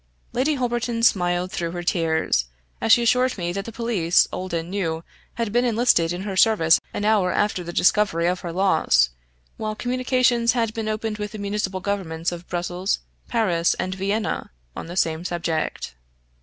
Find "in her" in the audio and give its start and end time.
6.11-6.35